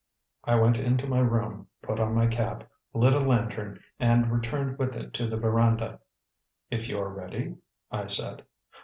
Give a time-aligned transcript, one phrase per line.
[0.43, 4.95] I went into my room, put on my cap, lit a lantern, and returned with
[4.95, 5.99] it to the veranda.
[6.71, 7.57] "If you are ready?"
[7.91, 8.43] I said.